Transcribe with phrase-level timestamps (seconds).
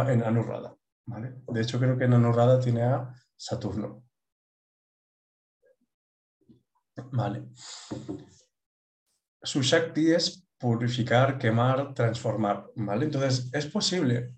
[0.00, 0.76] estaba en Anurrada.
[1.06, 1.34] ¿vale?
[1.48, 4.04] De hecho, creo que en Anurrada tiene a Saturno.
[7.12, 7.48] Vale.
[9.42, 12.70] Su Shakti es purificar, quemar, transformar.
[12.76, 13.06] ¿vale?
[13.06, 14.36] Entonces, es posible,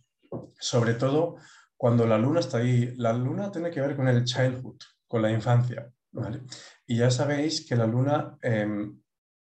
[0.59, 1.37] sobre todo
[1.77, 2.95] cuando la luna está ahí.
[2.97, 5.91] La luna tiene que ver con el childhood, con la infancia.
[6.13, 6.43] ¿vale?
[6.87, 9.01] Y ya sabéis que la luna em,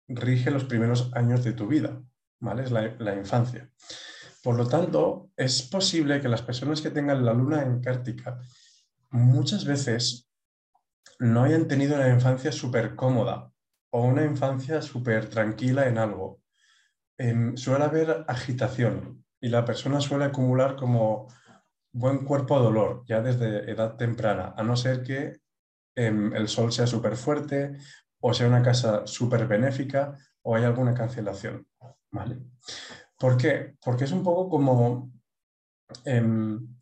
[0.10, 2.02] rige los primeros años de tu vida,
[2.40, 2.64] ¿vale?
[2.64, 3.70] Es la, infancia.
[4.44, 8.40] Por lo tanto, es posible que las personas que tengan la luna en Cártica
[9.12, 10.30] muchas veces
[11.20, 13.52] no hayan tenido una infancia súper cómoda
[13.91, 16.41] o una infancia súper tranquila en algo.
[17.18, 21.27] Em, suele haber agitación y la persona suele acumular como
[21.91, 25.41] buen cuerpo dolor ya desde edad temprana, a no ser que
[25.96, 27.77] em, el sol sea súper fuerte
[28.21, 31.68] o sea una casa súper benéfica o hay alguna cancelación.
[32.12, 32.40] ¿vale?
[33.20, 33.76] ¿Por qué?
[33.84, 35.12] Porque es un poco como
[36.05, 36.76] em,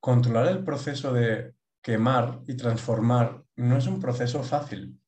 [0.00, 5.00] controlar el proceso de quemar y transformar no es un proceso fácil.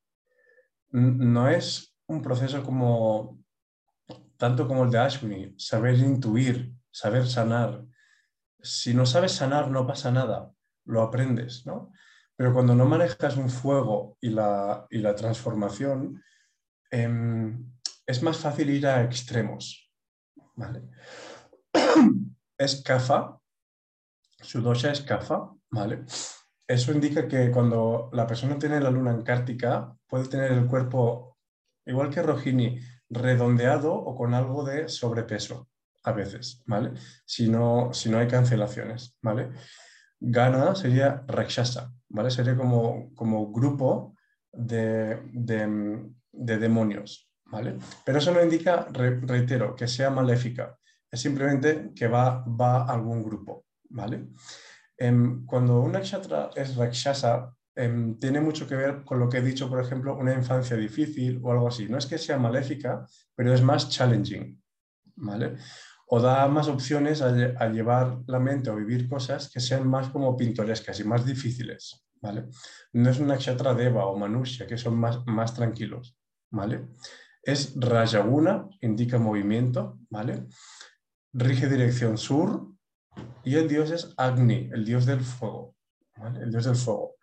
[0.91, 3.43] No es un proceso como
[4.37, 7.85] tanto como el de Ashwini, saber intuir, saber sanar.
[8.61, 10.53] Si no sabes sanar, no pasa nada,
[10.85, 11.93] lo aprendes, ¿no?
[12.37, 16.23] Pero cuando no manejas un fuego y la, y la transformación,
[16.91, 17.73] em,
[18.07, 19.86] es más fácil ir a extremos.
[20.57, 20.83] ¿Vale?
[22.59, 23.39] Es kafa,
[24.41, 26.05] su dosha es kafa, ¿vale?
[26.67, 31.37] Eso indica que cuando la persona tiene la luna encártica, puede tener el cuerpo,
[31.85, 35.69] igual que Rohini, redondeado o con algo de sobrepeso
[36.05, 36.93] a veces, ¿vale?
[37.25, 39.51] Si no, si no hay cancelaciones, ¿vale?
[40.19, 42.31] Gana sería Rakshasa, ¿vale?
[42.31, 44.17] Sería como, como grupo
[44.53, 45.21] de,
[46.33, 47.77] demonios, ¿vale?
[48.05, 50.77] Pero eso no indica, reitero, que sea maléfica,
[51.11, 54.29] es simplemente que va, va a algún grupo, ¿vale?
[54.97, 59.43] Em, cuando una nakshatra es Rakshasa, em, tiene mucho que ver con lo que he
[59.43, 61.87] dicho, por ejemplo, una infancia difícil o algo así.
[61.89, 64.63] No es que sea maléfica, pero es más challenging,
[65.17, 65.57] ¿vale?
[66.07, 70.37] o da más opciones a, llevar la mente o vivir cosas que sean más como
[70.37, 72.45] pintorescas y más difíciles, ¿vale?
[72.93, 76.17] No es una Kshatra Deva o Manusha, que son más, más tranquilos,
[76.51, 76.89] ¿vale?
[77.47, 80.49] Es Rajaguna, indica movimiento, ¿vale?
[81.33, 82.73] Rige dirección sur
[83.45, 85.77] y el dios es Agni, el dios del fuego.
[86.41, 87.15] El dios del fuego.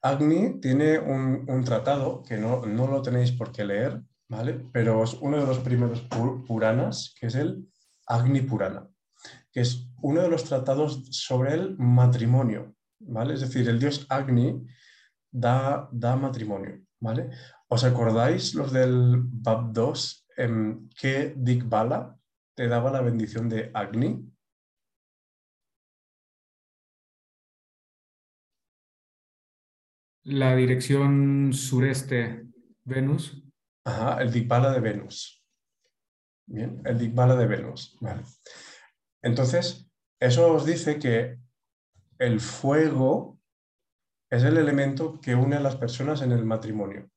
[0.00, 4.54] Agni tiene un, un tratado que no, no, lo tenéis por qué leer, ¿vale?
[4.72, 6.00] Pero es uno de los primeros
[6.48, 7.68] Puranas, que es el
[8.06, 8.88] Agni Purana,
[9.52, 13.34] que es uno de los tratados sobre el matrimonio, ¿vale?
[13.34, 14.66] Es decir, el dios Agni
[15.30, 17.28] da, da matrimonio, ¿vale?
[17.74, 22.18] ¿Os acordáis los del Bab 2 en que Dikbala
[22.54, 24.30] te daba la bendición de Agni?
[30.24, 32.46] La dirección sureste,
[32.84, 33.42] Venus.
[33.86, 35.42] Ajá, el Dikbala de Venus.
[36.46, 37.98] Bien, el Dikbala de Venus.
[39.22, 39.90] Entonces,
[40.20, 41.38] eso os dice que
[42.18, 43.40] el fuego
[44.30, 47.10] es el elemento que une a las personas en el matrimonio.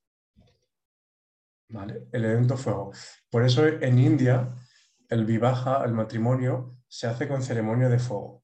[2.12, 2.91] El elemento fuego.
[3.30, 4.56] Por eso en India
[5.09, 8.44] el vivaja, el matrimonio, se hace con ceremonia de fuego.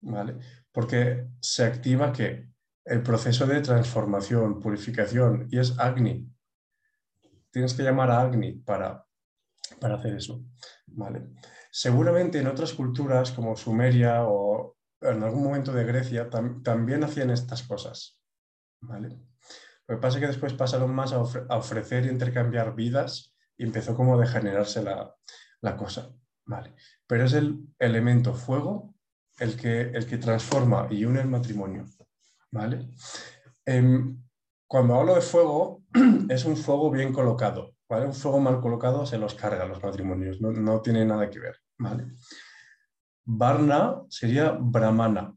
[0.00, 0.36] ¿Vale?
[0.72, 2.48] Porque se activa que
[2.84, 6.30] el proceso de transformación, purificación, y es Agni.
[7.50, 9.04] Tienes que llamar a Agni para
[9.80, 10.44] para hacer eso.
[10.86, 11.22] ¿vale?
[11.70, 17.62] Seguramente en otras culturas como Sumeria o en algún momento de Grecia también hacían estas
[17.62, 18.18] cosas.
[18.80, 19.16] ¿vale?
[19.86, 23.94] Lo que pasa es que después pasaron más a, ofrecer y intercambiar vidas y empezó
[23.94, 25.14] como a degenerarse la,
[25.60, 26.10] la, cosa.
[26.46, 26.74] ¿vale?
[27.06, 28.94] Pero es el elemento fuego
[29.38, 31.84] el que, el que transforma y une el matrimonio.
[32.50, 32.88] ¿vale?
[33.66, 34.22] Em,
[34.66, 35.82] cuando hablo de fuego,
[36.28, 37.74] es un fuego bien colocado.
[38.02, 42.06] Un fuego mal colocado se los carga los matrimonios, no, tiene nada que ver, ¿vale?
[43.24, 45.32] Varna sería brahmana,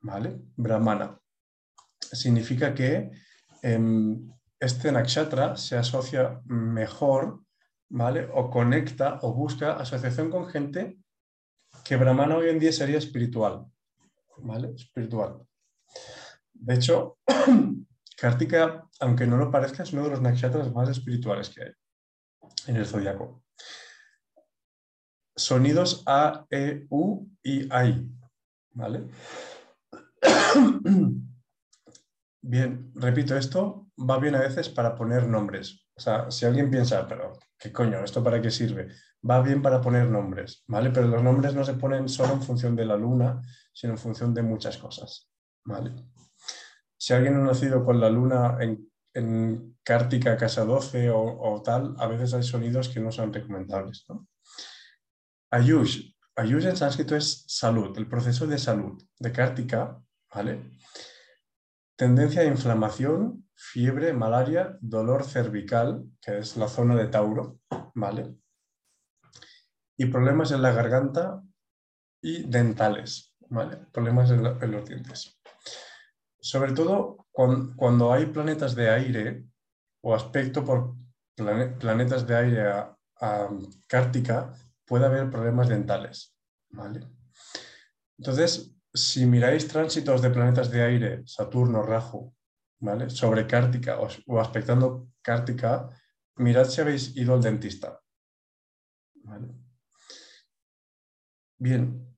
[0.00, 0.38] ¿vale?
[0.56, 1.18] Brahmana.
[1.98, 3.10] Significa que
[3.62, 7.42] este nakshatra se asocia mejor,
[7.88, 8.28] ¿vale?
[8.32, 10.98] O conecta o busca asociación con gente
[11.84, 13.66] que brahmana hoy en día sería espiritual,
[14.38, 14.72] ¿vale?
[14.74, 15.46] Espiritual.
[16.52, 17.18] De hecho,
[18.16, 21.72] Kartika, aunque no lo parezca, es uno de los nakshatras más espirituales que hay
[22.66, 23.42] en el zodiaco.
[25.34, 28.08] Sonidos A, E, U y I.
[28.74, 29.08] ¿Vale?
[32.42, 35.86] Bien, repito, esto va bien a veces para poner nombres.
[35.94, 38.02] O sea, si alguien piensa, pero ¿qué coño?
[38.02, 38.88] ¿Esto para qué sirve?
[39.28, 40.90] va bien para poner nombres, ¿vale?
[40.90, 43.40] Pero los nombres no se ponen solo en función de la luna,
[43.72, 45.30] sino en función de muchas cosas,
[45.64, 45.94] ¿vale?
[46.96, 52.06] Si alguien ha nacido con la luna en, en Cártica, casa 12 o, tal, a
[52.06, 54.26] veces hay sonidos que no son recomendables, ¿no?
[55.50, 56.12] Ayush.
[56.34, 59.02] Ayush en sánscrito es salud, el proceso de salud.
[59.18, 60.00] De Cártica,
[60.34, 60.78] ¿vale?
[62.02, 67.60] Tendencia de inflamación, fiebre, malaria, dolor cervical, que es la zona de Tauro,
[67.94, 68.34] ¿vale?
[69.96, 71.40] Y problemas en la garganta
[72.20, 73.76] y dentales, ¿vale?
[73.92, 75.40] Problemas en, los dientes.
[76.40, 79.44] Sobre todo cuando, hay planetas de aire
[80.00, 80.96] o aspecto por
[81.36, 83.48] planetas de aire a, a
[83.86, 84.52] Cártica,
[84.84, 86.36] puede haber problemas dentales,
[86.70, 87.06] ¿vale?
[88.18, 92.34] Entonces, si miráis tránsitos de planetas de aire, Saturno, Rahu,
[92.80, 93.08] ¿vale?
[93.10, 95.88] sobre Cártica o, aspectando Cártica,
[96.36, 98.00] mirad si habéis ido al dentista.
[101.58, 102.16] Bien,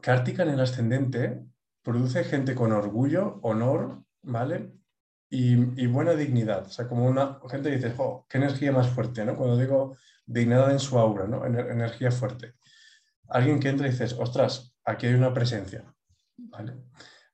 [0.00, 1.44] Cártica en el ascendente
[1.82, 4.72] produce gente con orgullo, honor, ¿vale?
[5.30, 6.66] Y, buena dignidad.
[6.66, 9.36] O sea, como una gente dice, oh, qué energía más fuerte, ¿no?
[9.36, 11.44] Cuando digo dignidad en su aura, ¿no?
[11.44, 12.54] energía fuerte.
[13.28, 15.84] Alguien que entra y dices, ostras, aquí hay una presencia.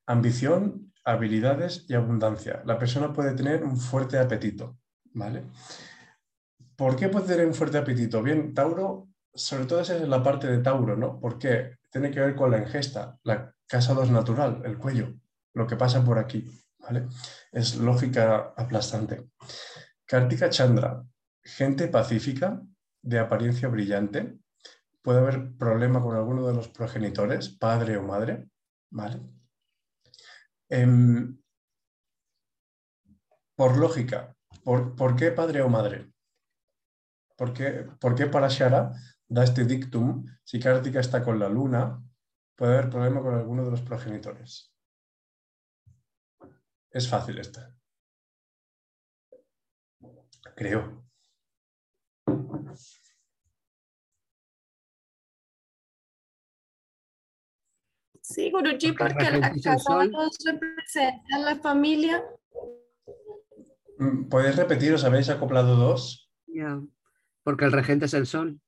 [0.05, 2.61] Ambición, habilidades y abundancia.
[2.65, 4.77] La persona puede tener un fuerte apetito.
[5.15, 5.45] ¿vale?
[6.75, 8.21] ¿Por qué puede tener un fuerte apetito?
[8.21, 11.19] Bien, Tauro, sobre todo esa es la parte de Tauro, ¿no?
[11.19, 15.13] Porque tiene que ver con la ingesta, la casa 2 natural, el cuello,
[15.53, 16.47] lo que pasa por aquí.
[16.79, 17.07] ¿vale?
[17.51, 19.29] Es lógica aplastante.
[20.05, 21.03] Kartika Chandra,
[21.41, 22.61] gente pacífica,
[23.01, 24.39] de apariencia brillante.
[25.01, 28.49] Puede haber problema con alguno de los progenitores, padre o madre.
[28.95, 29.19] ¿Vale?
[30.69, 31.37] Em,
[33.55, 34.33] por lógica,
[34.63, 36.13] ¿por, qué padre o madre?
[37.35, 38.93] ¿Por qué, ¿Por qué para Shara
[39.27, 40.25] da este dictum?
[40.45, 42.01] Si Kartika está con la luna,
[42.55, 44.73] puede haber problema con alguno de los progenitores.
[46.89, 47.77] Es fácil esta.
[50.55, 51.04] Creo.
[58.27, 59.99] Sí, Guruji, porque, la casa
[60.45, 62.23] representa la familia.
[63.99, 64.95] Mm, ¿Puedes repetir?
[64.95, 66.31] ¿Os habéis acoplado dos?
[66.47, 66.81] Ya,
[67.43, 68.59] porque el regente es el sol.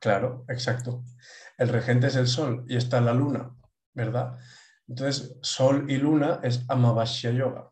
[0.00, 1.04] Claro, exacto.
[1.56, 3.54] El regente es el sol y está la luna,
[3.94, 4.36] ¿verdad?
[4.88, 7.70] Entonces, sol y luna es Amavasya Yoga.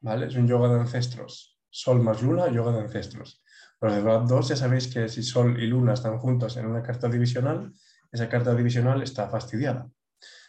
[0.00, 0.26] ¿Vale?
[0.26, 1.60] Es un yoga de ancestros.
[1.68, 3.42] Sol más luna, yoga de ancestros.
[3.80, 7.08] Los de dos ya sabéis que si sol y luna están juntos en una carta
[7.08, 7.72] divisional,
[8.12, 9.90] esa carta divisional está fastidiada.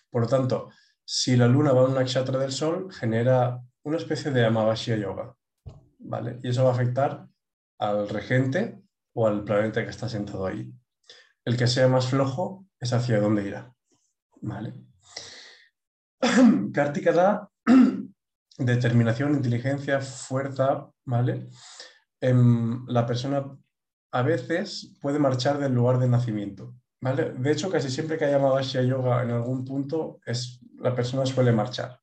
[0.10, 0.70] Por lo tanto,
[1.06, 5.36] si la luna va a un nakshatra del sol, genera una especie de amavasya yoga.
[6.00, 6.40] ¿vale?
[6.44, 7.28] Y eso va a afectar
[7.80, 8.82] al regente
[9.14, 10.72] o al planeta que está sentado ahí.
[11.46, 13.74] El que sea más flojo es hacia dónde irá.
[14.42, 14.74] ¿vale?
[16.74, 17.50] Kartika da
[18.58, 21.50] determinación, inteligencia, fuerza, ¿vale?
[22.22, 23.58] Em, la persona
[24.12, 26.76] a veces puede marchar del lugar de nacimiento.
[27.04, 31.52] De hecho, casi siempre que hay Amavasya Yoga en algún punto, es, la persona suele
[31.52, 32.00] marchar.